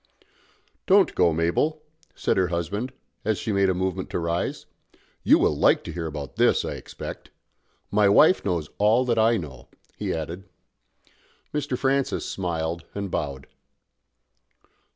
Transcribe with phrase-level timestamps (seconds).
[0.87, 1.83] "Don't go, Mabel,"
[2.15, 2.91] said her husband,
[3.23, 4.65] as she made a movement to rise.
[5.21, 7.29] "You will like to hear about this, I expect.
[7.91, 10.49] My wife knows all that I know," he added.
[11.53, 11.77] Mr.
[11.77, 13.45] Francis smiled and bowed.